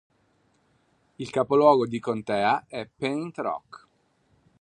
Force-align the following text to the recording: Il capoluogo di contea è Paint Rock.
Il 1.17 1.29
capoluogo 1.29 1.85
di 1.85 1.99
contea 1.99 2.65
è 2.67 2.87
Paint 2.97 3.37
Rock. 3.37 3.87